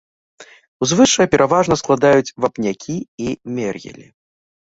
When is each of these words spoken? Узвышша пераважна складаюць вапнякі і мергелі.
Узвышша 0.85 1.25
пераважна 1.33 1.75
складаюць 1.81 2.33
вапнякі 2.45 2.97
і 3.27 3.35
мергелі. 3.59 4.07